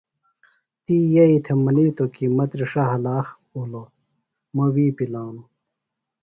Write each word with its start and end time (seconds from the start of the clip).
تی 0.83 0.95
یئیئۡ 1.13 1.39
تھےۡ 1.45 1.59
منِیتوۡ 1.63 2.11
کی 2.15 2.25
مہ 2.35 2.45
تِرݜہ 2.49 2.83
ہلاخ 2.91 3.27
بِھلوۡ 3.51 3.87
مہ 4.55 4.65
وی 4.73 4.85
پِلانوۡ۔ 4.97 5.47